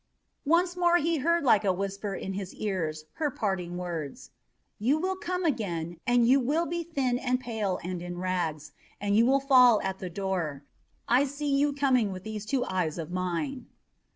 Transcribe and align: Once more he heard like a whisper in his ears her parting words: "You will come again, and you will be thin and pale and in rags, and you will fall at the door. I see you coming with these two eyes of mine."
Once 0.47 0.75
more 0.75 0.97
he 0.97 1.17
heard 1.17 1.43
like 1.43 1.63
a 1.63 1.71
whisper 1.71 2.15
in 2.15 2.33
his 2.33 2.55
ears 2.55 3.05
her 3.17 3.29
parting 3.29 3.77
words: 3.77 4.31
"You 4.79 4.97
will 4.97 5.15
come 5.15 5.45
again, 5.45 5.99
and 6.07 6.27
you 6.27 6.39
will 6.39 6.65
be 6.65 6.83
thin 6.83 7.19
and 7.19 7.39
pale 7.39 7.77
and 7.83 8.01
in 8.01 8.17
rags, 8.17 8.71
and 8.99 9.15
you 9.15 9.27
will 9.27 9.39
fall 9.39 9.79
at 9.83 9.99
the 9.99 10.09
door. 10.09 10.63
I 11.07 11.25
see 11.25 11.55
you 11.55 11.71
coming 11.71 12.11
with 12.11 12.23
these 12.23 12.47
two 12.47 12.65
eyes 12.65 12.97
of 12.97 13.11
mine." 13.11 13.67